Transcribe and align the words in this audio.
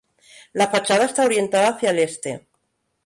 La 0.53 0.67
fachada 0.67 1.05
está 1.05 1.23
orientada 1.25 1.69
hacia 1.75 1.91
el 1.91 1.99
este. 1.99 2.47